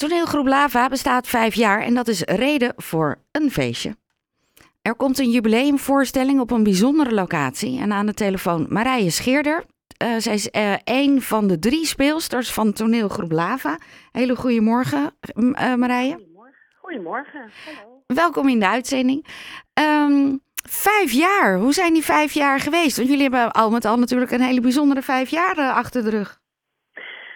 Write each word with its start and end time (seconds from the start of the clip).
Toneelgroep 0.00 0.46
Lava 0.46 0.88
bestaat 0.88 1.26
vijf 1.26 1.54
jaar 1.54 1.82
en 1.82 1.94
dat 1.94 2.08
is 2.08 2.20
reden 2.20 2.72
voor 2.76 3.18
een 3.32 3.50
feestje. 3.50 3.96
Er 4.82 4.94
komt 4.94 5.18
een 5.18 5.30
jubileumvoorstelling 5.30 6.40
op 6.40 6.50
een 6.50 6.62
bijzondere 6.62 7.14
locatie. 7.14 7.80
En 7.80 7.92
aan 7.92 8.06
de 8.06 8.14
telefoon 8.14 8.66
Marije 8.68 9.10
Scheerder. 9.10 9.64
Uh, 10.02 10.08
zij 10.18 10.34
is 10.34 10.48
uh, 10.52 10.74
een 10.84 11.22
van 11.22 11.46
de 11.46 11.58
drie 11.58 11.86
speelsters 11.86 12.52
van 12.52 12.72
toneelgroep 12.72 13.32
Lava. 13.32 13.78
Hele 14.12 14.36
goedemorgen, 14.36 15.14
uh, 15.34 15.74
Marije. 15.74 16.12
Goedemorgen. 16.12 16.54
Goedemorgen. 16.80 17.50
Hallo. 17.64 18.02
Welkom 18.06 18.48
in 18.48 18.58
de 18.58 18.68
uitzending. 18.68 19.26
Um, 19.80 20.40
vijf 20.68 21.12
jaar, 21.12 21.58
hoe 21.58 21.72
zijn 21.72 21.92
die 21.92 22.04
vijf 22.04 22.32
jaar 22.32 22.60
geweest? 22.60 22.96
Want 22.96 23.08
jullie 23.08 23.22
hebben 23.22 23.52
al 23.52 23.70
met 23.70 23.84
al 23.84 23.98
natuurlijk 23.98 24.30
een 24.30 24.40
hele 24.40 24.60
bijzondere 24.60 25.02
vijf 25.02 25.28
jaar 25.28 25.72
achter 25.72 26.02
de 26.02 26.10
rug. 26.10 26.40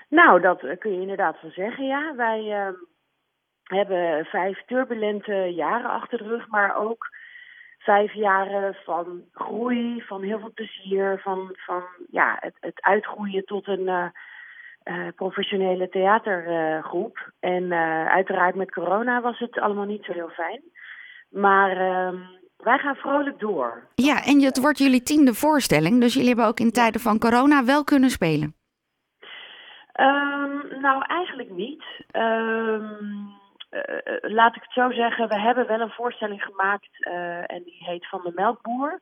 Nou, 0.09 0.41
dat 0.41 0.79
kun 0.79 0.93
je 0.93 1.01
inderdaad 1.01 1.39
van 1.41 1.51
zeggen, 1.51 1.87
ja. 1.87 2.15
Wij 2.15 2.53
ehm, 2.53 2.75
hebben 3.63 4.25
vijf 4.25 4.63
turbulente 4.67 5.35
jaren 5.35 5.91
achter 5.91 6.19
de 6.19 6.25
rug, 6.25 6.49
maar 6.49 6.77
ook 6.77 7.09
vijf 7.79 8.13
jaren 8.13 8.77
van 8.85 9.23
groei, 9.33 10.03
van 10.03 10.23
heel 10.23 10.39
veel 10.39 10.53
plezier, 10.55 11.21
van, 11.23 11.51
van 11.53 11.83
ja, 12.11 12.37
het, 12.41 12.55
het 12.61 12.83
uitgroeien 12.83 13.45
tot 13.45 13.67
een 13.67 13.87
uh, 13.87 14.07
uh, 14.85 15.09
professionele 15.17 15.89
theatergroep. 15.89 17.33
En 17.41 17.73
uiteraard 18.09 18.55
met 18.55 18.71
corona 18.71 19.21
was 19.21 19.39
het 19.39 19.59
allemaal 19.59 19.85
niet 19.85 20.05
zo 20.05 20.13
heel 20.13 20.29
fijn. 20.29 20.63
Maar 21.29 21.71
ehm, 21.71 22.17
wij 22.57 22.79
gaan 22.79 22.95
vrolijk 22.95 23.39
door. 23.39 23.89
Ja, 23.95 24.25
en 24.25 24.43
het 24.43 24.61
wordt 24.61 24.79
jullie 24.79 25.03
tiende 25.03 25.35
voorstelling, 25.35 26.01
dus 26.01 26.13
jullie 26.13 26.29
hebben 26.29 26.47
ook 26.47 26.61
in 26.61 26.71
tijden 26.71 27.01
van 27.01 27.19
corona 27.19 27.65
wel 27.65 27.85
kunnen 27.85 28.11
spelen. 28.11 28.55
Um, 30.01 30.81
nou, 30.81 31.03
eigenlijk 31.07 31.51
niet. 31.51 31.85
Um, 32.13 33.43
uh, 33.71 33.81
laat 34.21 34.57
ik 34.57 34.63
het 34.63 34.73
zo 34.73 34.91
zeggen, 34.91 35.29
we 35.29 35.41
hebben 35.41 35.67
wel 35.67 35.81
een 35.81 35.91
voorstelling 35.91 36.43
gemaakt 36.43 36.89
uh, 37.01 37.51
en 37.51 37.63
die 37.63 37.85
heet 37.85 38.09
Van 38.09 38.21
de 38.23 38.33
Melkboer. 38.35 39.01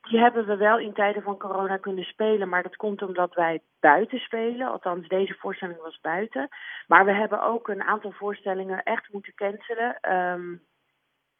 Die 0.00 0.18
hebben 0.18 0.46
we 0.46 0.56
wel 0.56 0.78
in 0.78 0.92
tijden 0.92 1.22
van 1.22 1.38
corona 1.38 1.76
kunnen 1.76 2.04
spelen, 2.04 2.48
maar 2.48 2.62
dat 2.62 2.76
komt 2.76 3.02
omdat 3.02 3.34
wij 3.34 3.60
buiten 3.80 4.18
spelen. 4.18 4.70
Althans, 4.70 5.08
deze 5.08 5.34
voorstelling 5.38 5.80
was 5.82 6.00
buiten. 6.00 6.48
Maar 6.86 7.04
we 7.04 7.12
hebben 7.12 7.42
ook 7.42 7.68
een 7.68 7.82
aantal 7.82 8.12
voorstellingen 8.12 8.82
echt 8.82 9.12
moeten 9.12 9.34
cancelen. 9.34 10.12
Um, 10.12 10.62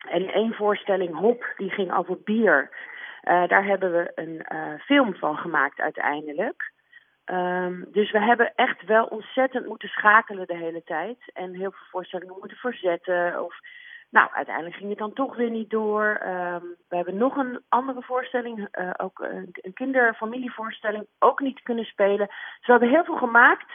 en 0.09 0.33
één 0.33 0.55
voorstelling, 0.55 1.15
Hop, 1.15 1.53
die 1.57 1.71
ging 1.71 1.93
over 1.95 2.21
bier. 2.25 2.71
Daar 3.23 3.65
hebben 3.65 3.93
we 3.93 4.13
een 4.15 4.81
film 4.81 5.15
van 5.15 5.37
gemaakt 5.37 5.81
uiteindelijk. 5.81 6.75
Um, 7.33 7.87
dus 7.93 8.11
we 8.11 8.21
hebben 8.21 8.53
echt 8.55 8.85
wel 8.85 9.05
ontzettend 9.05 9.67
moeten 9.67 9.89
schakelen 9.89 10.47
de 10.47 10.57
hele 10.57 10.83
tijd. 10.85 11.19
En 11.33 11.55
heel 11.55 11.71
veel 11.71 11.87
voorstellingen 11.91 12.37
moeten 12.39 12.57
verzetten. 12.57 13.45
Of, 13.45 13.55
nou, 14.11 14.31
uiteindelijk 14.33 14.77
ging 14.77 14.89
het 14.89 14.99
dan 14.99 15.13
toch 15.13 15.37
weer 15.37 15.51
niet 15.51 15.71
door. 15.71 16.21
Um, 16.27 16.77
we 16.89 16.97
hebben 16.97 17.17
nog 17.17 17.37
een 17.37 17.63
andere 17.69 18.03
voorstelling, 18.03 18.69
uh, 18.79 18.91
ook 18.97 19.19
een, 19.19 19.49
een 19.53 19.73
kinderfamilievoorstelling, 19.73 21.07
ook 21.19 21.41
niet 21.41 21.63
kunnen 21.63 21.85
spelen. 21.85 22.27
Dus 22.27 22.67
we 22.67 22.73
hebben 22.73 22.89
heel 22.89 23.05
veel 23.05 23.17
gemaakt, 23.17 23.71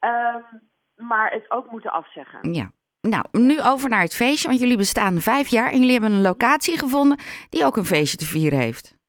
um, 0.00 0.60
maar 1.06 1.30
het 1.30 1.50
ook 1.50 1.70
moeten 1.70 1.92
afzeggen. 1.92 2.52
Ja. 2.52 2.70
Nou, 3.00 3.24
nu 3.30 3.60
over 3.62 3.88
naar 3.88 4.00
het 4.00 4.16
feestje, 4.16 4.48
want 4.48 4.60
jullie 4.60 4.76
bestaan 4.76 5.20
vijf 5.20 5.48
jaar 5.48 5.70
en 5.70 5.78
jullie 5.78 5.92
hebben 5.92 6.12
een 6.12 6.22
locatie 6.22 6.78
gevonden 6.78 7.18
die 7.48 7.64
ook 7.64 7.76
een 7.76 7.84
feestje 7.84 8.16
te 8.16 8.24
vieren 8.24 8.58
heeft. 8.58 9.00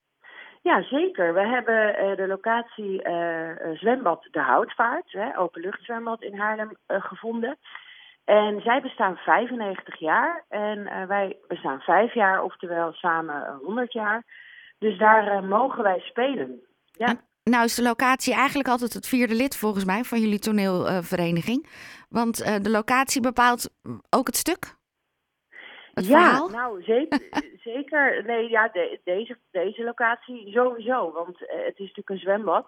Ja, 0.64 0.84
zeker. 0.84 1.34
We 1.34 1.48
hebben 1.48 2.04
uh, 2.04 2.16
de 2.16 2.28
locatie 2.28 3.08
uh, 3.08 3.50
Zwembad 3.74 4.28
De 4.32 4.40
Houtvaart, 4.40 5.12
hè, 5.12 5.38
openluchtzwembad 5.38 6.22
in 6.22 6.38
Haarlem, 6.38 6.72
gevonden. 6.88 7.58
En 8.24 8.62
zij 8.62 8.82
bestaan 8.82 9.16
95 9.16 10.00
jaar 10.00 10.44
en 10.50 11.08
wij 11.08 11.38
bestaan 11.48 11.80
5 11.80 12.14
jaar, 12.14 12.44
oftewel 12.44 12.92
samen 12.92 13.60
100 13.64 13.94
jaar. 13.94 14.24
Dus 14.80 14.98
daar 14.98 15.44
mogen 15.44 15.84
wij 15.84 16.00
spelen. 16.00 16.62
Ja. 16.92 17.16
Nou 17.44 17.64
is 17.64 17.76
de 17.76 17.82
locatie 17.82 18.34
eigenlijk 18.34 18.70
altijd 18.70 18.94
het 18.94 19.08
vierde 19.08 19.36
lid 19.36 19.58
volgens 19.58 19.86
mij 19.86 20.04
van 20.04 20.20
jullie 20.20 20.40
toneelvereniging. 20.40 21.68
Want 22.10 22.64
de 22.64 22.70
locatie 22.70 23.22
bepaalt 23.22 23.70
ook 24.10 24.28
het 24.28 24.38
stuk? 24.38 24.76
Het 25.94 26.08
ja, 26.08 26.20
verhaal? 26.20 26.50
nou 26.50 26.84
zeker. 26.84 27.22
zeker. 27.72 28.24
Nee, 28.26 28.50
ja, 28.50 28.68
de, 28.68 29.00
deze, 29.04 29.38
deze 29.52 29.84
locatie 29.84 30.52
sowieso. 30.52 31.12
Want 31.12 31.42
uh, 31.42 31.48
het 31.50 31.80
is 31.80 31.88
natuurlijk 31.88 32.10
een 32.10 32.18
zwembad. 32.18 32.68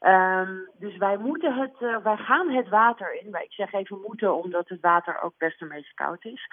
Um, 0.00 0.68
dus 0.78 0.96
wij 0.96 1.16
moeten 1.16 1.54
het, 1.54 1.74
uh, 1.80 1.96
wij 1.96 2.16
gaan 2.16 2.50
het 2.50 2.68
water 2.68 3.14
in. 3.14 3.26
Ik 3.26 3.52
zeg 3.52 3.72
even 3.72 4.00
moeten, 4.06 4.34
omdat 4.34 4.68
het 4.68 4.80
water 4.80 5.22
ook 5.22 5.34
best 5.38 5.62
een 5.62 5.68
beetje 5.68 5.94
koud 5.94 6.24
is. 6.24 6.48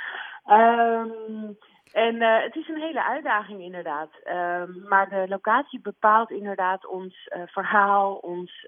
Um, 0.50 1.58
en 1.92 2.16
uh, 2.16 2.42
het 2.42 2.56
is 2.56 2.68
een 2.68 2.82
hele 2.82 3.04
uitdaging 3.04 3.62
inderdaad. 3.62 4.10
Um, 4.26 4.84
maar 4.88 5.10
de 5.10 5.26
locatie 5.28 5.80
bepaalt 5.82 6.32
inderdaad 6.32 6.86
ons 6.86 7.30
verhaal, 7.46 8.16
ons, 8.16 8.66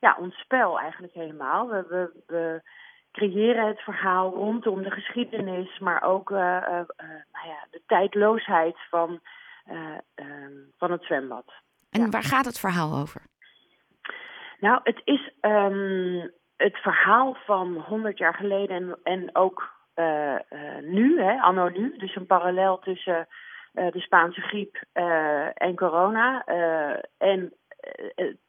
ja, 0.00 0.16
ons 0.20 0.34
spel 0.38 0.80
eigenlijk 0.80 1.12
helemaal. 1.12 1.68
We, 1.68 1.84
we, 1.88 2.22
we 2.26 2.62
creëren 3.14 3.66
het 3.66 3.80
verhaal 3.80 4.34
rondom 4.34 4.82
de 4.82 4.90
geschiedenis, 4.90 5.78
maar 5.78 6.02
ook 6.02 6.30
uh, 6.30 6.38
uh, 6.38 6.68
nou 7.32 7.46
ja, 7.46 7.66
de 7.70 7.82
tijdloosheid 7.86 8.76
van, 8.90 9.20
van 10.78 10.90
het 10.90 11.02
zwembad. 11.04 11.44
En 11.90 12.00
ja. 12.00 12.08
waar 12.08 12.22
gaat 12.22 12.44
het 12.44 12.58
verhaal 12.60 13.00
over? 13.00 13.20
Nou, 14.60 14.80
het 14.82 15.00
is 15.04 15.32
um, 15.40 16.30
het 16.56 16.76
verhaal 16.76 17.36
van 17.44 17.74
100 17.76 18.18
jaar 18.18 18.34
geleden 18.34 18.76
en, 18.76 18.98
en 19.02 19.30
ook 19.32 19.72
nu, 20.80 21.20
hè, 21.20 21.40
anno 21.40 21.68
nu. 21.68 21.96
Dus 21.96 22.16
een 22.16 22.26
parallel 22.26 22.78
tussen 22.78 23.28
de 23.72 24.00
Spaanse 24.00 24.40
griep 24.40 24.82
en 25.54 25.76
corona. 25.76 26.44
en 27.18 27.52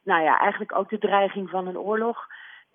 nou 0.02 0.22
ja, 0.22 0.38
eigenlijk 0.38 0.74
ook 0.74 0.88
de 0.88 0.98
dreiging 0.98 1.50
van 1.50 1.66
een 1.66 1.78
oorlog 1.78 2.26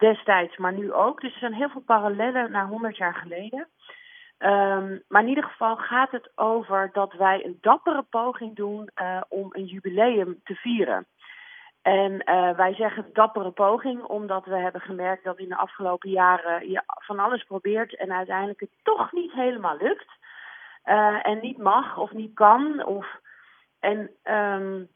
destijds, 0.01 0.57
maar 0.57 0.73
nu 0.73 0.94
ook. 0.94 1.22
Dus 1.22 1.34
er 1.34 1.39
zijn 1.39 1.53
heel 1.53 1.69
veel 1.69 1.81
parallellen 1.81 2.51
naar 2.51 2.67
100 2.67 2.97
jaar 2.97 3.16
geleden. 3.16 3.67
Um, 4.39 5.03
maar 5.07 5.22
in 5.22 5.28
ieder 5.28 5.44
geval 5.44 5.75
gaat 5.75 6.12
het 6.12 6.31
over 6.35 6.89
dat 6.94 7.13
wij 7.13 7.45
een 7.45 7.57
dappere 7.62 8.06
poging 8.09 8.56
doen 8.56 8.89
uh, 9.01 9.22
om 9.29 9.47
een 9.51 9.66
jubileum 9.66 10.39
te 10.44 10.56
vieren. 10.56 11.07
En 11.81 12.12
uh, 12.12 12.56
wij 12.56 12.73
zeggen 12.73 13.09
dappere 13.13 13.51
poging 13.51 14.03
omdat 14.03 14.45
we 14.45 14.57
hebben 14.57 14.81
gemerkt 14.81 15.23
dat 15.23 15.39
in 15.39 15.50
de 15.50 15.57
afgelopen 15.57 16.09
jaren 16.09 16.69
je 16.69 16.83
van 16.85 17.19
alles 17.19 17.44
probeert 17.44 17.95
en 17.95 18.12
uiteindelijk 18.12 18.59
het 18.59 18.69
toch 18.83 19.12
niet 19.12 19.31
helemaal 19.31 19.78
lukt. 19.78 20.09
Uh, 20.85 21.28
en 21.28 21.39
niet 21.41 21.57
mag 21.57 21.97
of 21.97 22.12
niet 22.12 22.33
kan. 22.33 22.85
Of, 22.85 23.07
en 23.79 24.09
um, 24.23 24.88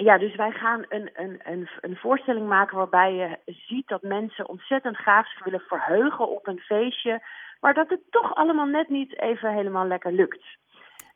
ja, 0.00 0.18
dus 0.18 0.34
wij 0.34 0.50
gaan 0.50 0.84
een, 0.88 1.10
een, 1.14 1.40
een, 1.44 1.68
een 1.80 1.96
voorstelling 1.96 2.48
maken 2.48 2.76
waarbij 2.76 3.14
je 3.14 3.38
ziet 3.66 3.88
dat 3.88 4.02
mensen 4.02 4.48
ontzettend 4.48 4.96
graag 4.96 5.28
zich 5.30 5.44
willen 5.44 5.60
verheugen 5.60 6.28
op 6.28 6.46
een 6.46 6.60
feestje, 6.60 7.22
maar 7.60 7.74
dat 7.74 7.88
het 7.88 8.00
toch 8.10 8.34
allemaal 8.34 8.66
net 8.66 8.88
niet 8.88 9.18
even 9.18 9.52
helemaal 9.54 9.86
lekker 9.86 10.12
lukt. 10.12 10.44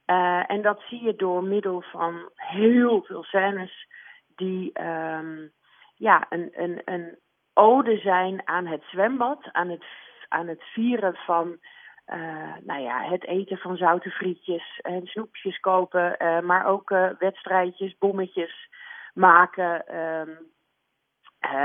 Uh, 0.06 0.50
en 0.50 0.62
dat 0.62 0.82
zie 0.88 1.04
je 1.04 1.16
door 1.16 1.44
middel 1.44 1.80
van 1.80 2.30
heel 2.34 3.02
veel 3.02 3.22
scènes 3.22 3.88
die 4.36 4.82
um, 4.82 5.52
ja, 5.96 6.26
een, 6.28 6.50
een, 6.52 6.82
een 6.84 7.18
ode 7.54 7.98
zijn 7.98 8.42
aan 8.44 8.66
het 8.66 8.82
zwembad, 8.82 9.48
aan 9.52 9.68
het, 9.68 9.84
aan 10.28 10.48
het 10.48 10.62
vieren 10.62 11.14
van 11.14 11.58
uh, 12.06 12.54
nou 12.60 12.80
ja, 12.80 13.02
het 13.02 13.24
eten 13.26 13.58
van 13.58 13.76
zoute 13.76 14.10
frietjes 14.10 14.78
en 14.82 15.06
snoepjes 15.06 15.60
kopen, 15.60 16.16
uh, 16.18 16.40
maar 16.40 16.66
ook 16.66 16.90
uh, 16.90 17.10
wedstrijdjes, 17.18 17.98
bommetjes 17.98 18.68
maken. 19.14 19.98
Um, 19.98 20.52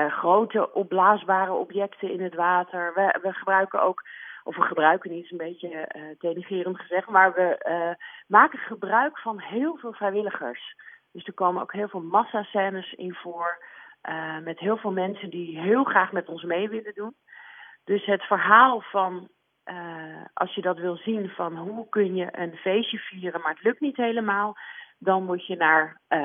grote 0.10 0.74
opblaasbare 0.74 1.52
objecten 1.52 2.12
in 2.12 2.22
het 2.22 2.36
water. 2.36 2.94
We, 2.94 3.20
we 3.22 3.34
gebruiken 3.34 3.82
ook, 3.82 4.04
of 4.44 4.56
we 4.56 4.62
gebruiken 4.62 5.12
niet, 5.12 5.24
is 5.24 5.32
een 5.32 5.38
beetje 5.38 5.88
denigerend 6.20 6.80
gezegd, 6.80 7.08
maar 7.08 7.34
we 7.34 7.58
maken 8.28 8.60
gebruik 8.60 9.20
van 9.20 9.40
heel 9.40 9.78
veel 9.78 9.94
vrijwilligers. 9.94 10.76
Dus 11.12 11.28
er 11.28 11.34
komen 11.34 11.62
ook 11.62 11.74
heel 11.74 11.88
veel 11.88 12.02
massascènes 12.02 12.94
in 12.94 13.14
voor. 13.14 13.64
met 14.44 14.60
heel 14.60 14.78
veel 14.78 14.92
mensen 14.92 15.30
die 15.30 15.60
heel 15.60 15.84
graag 15.84 16.12
met 16.12 16.28
ons 16.28 16.44
mee 16.44 16.70
willen 16.70 16.94
doen. 16.94 17.16
Dus 17.84 18.06
het 18.06 18.24
verhaal 18.24 18.82
van 18.82 19.30
uh, 19.72 20.26
als 20.34 20.56
je 20.56 20.62
dat 20.62 20.78
wil 20.78 20.96
zien 20.96 21.30
van 21.30 21.58
hoe 21.58 21.90
kun 21.90 22.16
je 22.16 22.28
een 22.32 22.56
feestje 22.56 22.98
vieren, 22.98 23.42
maar 23.42 23.54
het 23.54 23.64
lukt 23.64 23.80
niet 23.80 23.96
helemaal, 23.96 24.58
dan 24.98 25.26
moet 25.26 25.48
je 25.48 25.56
naar, 25.56 26.02
uh, 26.10 26.20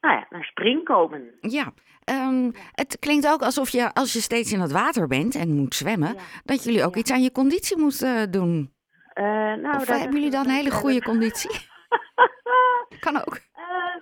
nou 0.00 0.14
ja, 0.14 0.26
naar 0.30 0.44
spring 0.44 0.84
komen. 0.84 1.34
Ja, 1.40 1.72
um, 2.10 2.52
het 2.72 2.98
klinkt 2.98 3.28
ook 3.28 3.42
alsof 3.42 3.68
je 3.68 3.92
als 3.92 4.12
je 4.12 4.20
steeds 4.20 4.52
in 4.52 4.60
het 4.60 4.72
water 4.72 5.06
bent 5.06 5.34
en 5.34 5.54
moet 5.54 5.74
zwemmen, 5.74 6.14
ja. 6.14 6.20
dat 6.44 6.64
jullie 6.64 6.84
ook 6.84 6.94
ja. 6.94 7.00
iets 7.00 7.12
aan 7.12 7.22
je 7.22 7.32
conditie 7.32 7.78
moeten 7.78 8.16
uh, 8.16 8.30
doen. 8.30 8.72
nou, 9.14 9.76
of 9.76 9.86
hebben 9.86 10.12
jullie 10.12 10.30
dan 10.30 10.44
een 10.44 10.54
hele 10.54 10.70
goede 10.70 11.02
conditie? 11.10 11.68
kan 13.00 13.16
ook. 13.16 13.40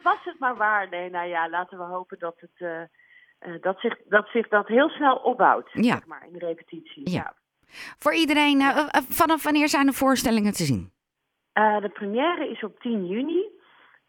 was 0.03 0.25
het 0.25 0.39
maar 0.39 0.57
waar? 0.57 0.89
Nee, 0.89 1.11
nou 1.11 1.29
ja, 1.29 1.49
laten 1.49 1.79
we 1.79 1.85
hopen 1.85 2.19
dat 2.19 2.35
het 2.41 2.89
dat, 3.61 3.81
zich, 3.81 3.99
dat 4.09 4.29
zich 4.29 4.49
dat 4.49 4.67
heel 4.67 4.89
snel 4.89 5.17
opbouwt, 5.17 5.69
Ja. 5.73 5.83
zeg 5.83 6.07
maar, 6.07 6.27
in 6.27 6.33
de 6.33 6.47
repetitie. 6.47 7.11
Ja. 7.11 7.17
Ja. 7.17 7.42
Voor 7.99 8.15
iedereen, 8.15 8.61
eh, 8.61 8.79
eh, 8.79 9.03
vanaf 9.09 9.43
wanneer 9.45 9.69
zijn 9.69 9.87
de 9.87 9.93
voorstellingen 9.93 10.53
te 10.53 10.65
zien? 10.65 10.91
Eh, 11.53 11.81
de 11.81 11.89
première 11.89 12.49
is 12.49 12.63
op 12.63 12.81
10 12.81 13.07
juni. 13.07 13.51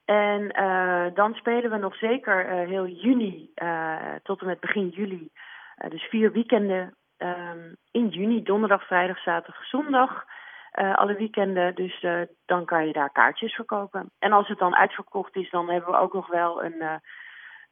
En 0.06 0.52
eh, 0.52 1.06
dan 1.14 1.34
spelen 1.34 1.72
we 1.72 1.78
nog 1.78 1.96
zeker 1.96 2.46
eh, 2.46 2.68
heel 2.68 2.88
juni 2.88 3.52
eh, 3.56 3.96
tot 4.24 4.42
en 4.42 4.48
met 4.48 4.60
begin 4.60 4.90
juli. 4.90 5.30
Eh, 5.76 5.90
dus 5.90 6.04
vier 6.04 6.32
weekenden 6.32 6.96
ehm, 7.18 7.74
in 7.92 8.08
juni, 8.08 8.44
donderdag, 8.44 8.88
vrijdag, 8.88 9.22
zaterdag, 9.22 9.66
zondag. 9.66 10.26
Eh, 10.74 10.96
alle 10.96 11.16
weekenden, 11.16 11.76
dus 11.76 12.02
eh, 12.02 12.22
dan 12.46 12.66
kan 12.66 12.88
je 12.88 12.94
daar 12.94 13.12
kaartjes 13.12 13.56
verkopen. 13.56 14.12
En 14.20 14.32
als 14.32 14.48
het 14.48 14.60
dan 14.60 14.76
uitverkocht 14.76 15.36
is, 15.36 15.50
dan 15.50 15.70
hebben 15.70 15.92
we 15.92 15.98
ook 15.98 16.14
nog 16.14 16.28
wel 16.28 16.64
een, 16.64 16.82
eh, 16.82 16.96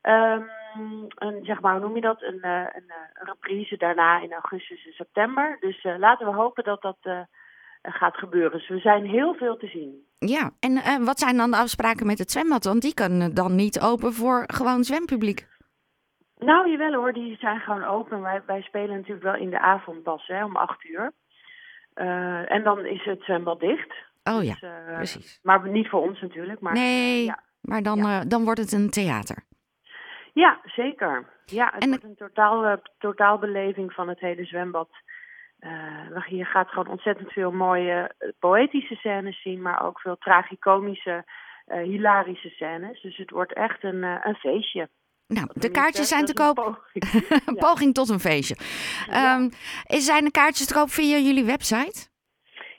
ehm, 0.02 0.42
een 1.16 1.40
zeg 1.46 1.62
maar, 1.62 1.72
hoe 1.74 1.82
noem 1.82 1.96
je 1.96 2.02
dat? 2.02 2.22
Een, 2.22 2.42
eh, 2.42 2.60
een, 2.60 2.90
eh, 2.90 2.96
reprise 3.14 3.78
daarna 3.78 4.22
in 4.22 4.32
augustus 4.34 4.86
en 4.86 4.92
september. 4.94 5.58
Dus 5.60 5.82
eh, 5.84 5.98
laten 5.98 6.26
we 6.28 6.34
hopen 6.34 6.64
dat 6.64 6.82
dat 6.82 7.28
gaat 7.82 8.18
gebeuren. 8.18 8.52
Dus 8.52 8.68
we 8.68 8.80
zijn 8.80 9.06
heel 9.06 9.34
veel 9.34 9.58
te 9.58 9.68
zien. 9.68 10.06
Ja, 10.18 10.52
en 10.60 11.04
wat 11.06 11.20
zijn 11.20 11.38
dan 11.38 11.52
de 11.52 11.58
afspraken 11.58 12.06
met 12.06 12.20
het 12.20 12.32
zwembad? 12.32 12.64
Want 12.64 12.82
die 12.82 12.94
kan 12.94 13.32
dan 13.34 13.56
niet 13.56 13.80
open 13.82 14.14
voor 14.14 14.44
gewoon 14.48 14.84
zwempubliek. 14.84 15.48
Nou, 16.38 16.70
jawel 16.72 16.94
hoor, 16.94 17.14
die 17.14 17.36
zijn 17.40 17.60
gewoon 17.60 17.84
open. 17.84 18.22
Wij, 18.22 18.42
wij 18.46 18.62
spelen 18.62 18.96
natuurlijk 18.96 19.24
wel 19.24 19.36
in 19.36 19.50
de 19.50 19.60
avond 19.60 20.04
pas, 20.04 20.28
hè, 20.28 20.44
om 20.46 20.56
acht 20.56 20.84
uur. 20.86 21.12
En 22.48 22.64
dan 22.64 22.86
is 22.86 23.04
het 23.04 23.22
zwembad 23.24 23.60
dicht. 23.60 23.94
Oh 24.24 24.44
ja, 24.44 24.54
Dus, 24.54 24.62
eh, 24.62 24.96
precies. 24.96 25.40
Maar 25.44 25.70
niet 25.70 25.90
voor 25.90 26.02
ons 26.02 26.22
natuurlijk. 26.22 26.60
Maar, 26.60 26.74
Nee, 26.74 27.24
ja. 27.26 27.40
maar 27.62 27.82
dan, 27.84 27.98
Ja. 27.98 28.24
dan 28.26 28.44
wordt 28.44 28.60
het 28.60 28.72
een 28.72 28.90
theater. 28.90 29.44
Ja, 30.34 30.60
zeker. 30.64 31.30
Ja, 31.46 31.70
het 31.74 31.84
En 31.84 31.90
wordt 31.90 32.04
een 32.04 32.16
totaal, 32.16 32.66
eh, 32.66 32.74
totaalbeleving 32.98 33.94
van 33.94 34.08
het 34.10 34.20
hele 34.20 34.46
zwembad. 34.46 34.90
Eh, 35.60 36.28
je 36.28 36.46
gaat 36.46 36.70
gewoon 36.70 36.88
ontzettend 36.88 37.32
veel 37.32 37.52
mooie 37.52 38.12
eh, 38.18 38.30
poëtische 38.40 38.96
scènes 38.96 39.42
zien, 39.42 39.62
maar 39.62 39.86
ook 39.86 40.00
veel 40.00 40.18
tragicomische, 40.18 41.24
eh, 41.66 41.82
hilarische 41.82 42.50
scènes. 42.50 43.02
Dus 43.02 43.18
het 43.18 43.32
wordt 43.32 43.54
echt 43.54 43.84
een, 43.84 44.04
een 44.04 44.36
feestje. 44.36 44.90
Nou, 45.28 45.48
de 45.54 45.72
kaartjes 45.72 46.08
zijn 46.08 46.26
te 46.26 46.40
een 46.40 46.46
koop. 46.46 46.56
poging. 46.56 47.04
Een 47.48 47.56
Ja. 47.56 47.68
poging 47.68 47.94
tot 47.94 48.10
een 48.10 48.20
feestje. 48.20 48.56
Ehm, 49.10 49.50
is- 49.88 50.06
zijn 50.06 50.24
de 50.24 50.32
kaartjes 50.32 50.68
te 50.68 50.74
koop 50.74 50.90
via 50.90 51.18
jullie 51.18 51.46
website? 51.46 52.10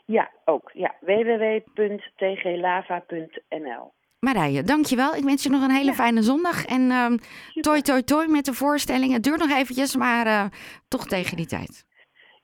Ja, 0.06 0.30
ook. 0.44 0.70
Ja, 0.74 0.94
www.tglava.nl. 1.00 3.92
Marije, 4.26 4.62
dankjewel. 4.62 5.14
Ik 5.14 5.24
wens 5.24 5.42
je 5.42 5.50
nog 5.50 5.62
een 5.62 5.70
hele 5.70 5.84
Ja. 5.90 5.94
fijne 5.94 6.22
zondag. 6.22 6.64
En 6.64 6.82
Super. 6.82 7.62
toi 7.62 7.80
toi 7.82 8.02
toi 8.02 8.28
met 8.28 8.44
de 8.44 8.52
voorstelling. 8.54 9.12
Het 9.12 9.22
duurt 9.22 9.38
nog 9.38 9.50
eventjes, 9.50 9.96
maar 9.96 10.26
eh, 10.26 10.44
toch 10.88 11.06
tegen 11.06 11.36
die 11.36 11.46
tijd. 11.46 11.84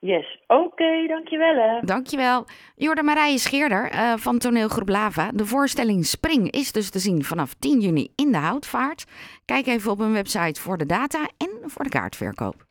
Yes, 0.00 0.42
oké, 0.46 1.06
dankjewel 1.08 1.54
hè. 1.54 1.80
Dankjewel. 1.86 2.46
Jorde 2.76 3.02
Marije 3.02 3.38
Scheerder 3.38 3.90
eh, 3.90 4.12
van 4.16 4.38
toneelgroep 4.38 4.88
Lava. 4.88 5.30
De 5.34 5.46
voorstelling 5.46 6.06
Spring 6.06 6.50
is 6.50 6.72
dus 6.72 6.90
te 6.90 6.98
zien 6.98 7.24
vanaf 7.24 7.54
10 7.54 7.80
juni 7.80 8.12
in 8.16 8.32
de 8.32 8.38
Houtvaart. 8.38 9.04
Kijk 9.44 9.66
even 9.66 9.90
op 9.90 9.98
hun 9.98 10.12
website 10.12 10.60
voor 10.60 10.78
de 10.78 10.86
data 10.86 11.28
en 11.36 11.50
voor 11.70 11.84
de 11.84 11.90
kaartverkoop. 11.90 12.66